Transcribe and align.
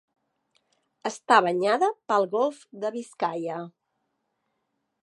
Està 1.09 1.37
banyada 1.47 1.91
pel 2.13 2.27
golf 2.33 2.65
de 2.85 2.93
Biscaia. 2.97 3.61